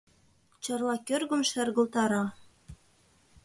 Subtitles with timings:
[0.63, 2.23] Чарла кӧргым шергылтара